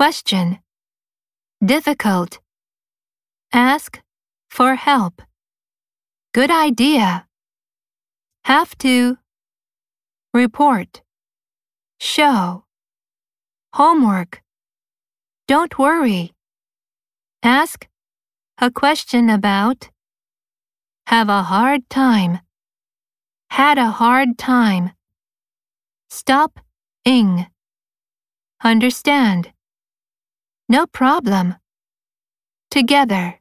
Question. 0.00 0.60
Difficult. 1.62 2.40
Ask 3.52 4.00
for 4.48 4.74
help. 4.74 5.20
Good 6.32 6.50
idea. 6.50 7.26
Have 8.46 8.78
to. 8.78 9.18
Report. 10.32 11.02
Show. 11.98 12.64
Homework. 13.74 14.40
Don't 15.46 15.78
worry. 15.78 16.32
Ask 17.42 17.86
a 18.56 18.70
question 18.70 19.28
about. 19.28 19.90
Have 21.08 21.28
a 21.28 21.42
hard 21.42 21.90
time. 21.90 22.40
Had 23.50 23.76
a 23.76 23.90
hard 23.90 24.38
time. 24.38 24.92
Stop 26.08 26.58
ing. 27.04 27.48
Understand. 28.64 29.52
No 30.70 30.86
problem. 30.86 31.56
Together. 32.70 33.40